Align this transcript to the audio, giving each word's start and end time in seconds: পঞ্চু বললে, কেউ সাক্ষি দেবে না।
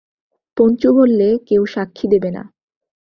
পঞ্চু 0.57 0.89
বললে, 0.93 1.27
কেউ 1.47 1.63
সাক্ষি 1.65 2.05
দেবে 2.07 2.29
না। 2.31 2.43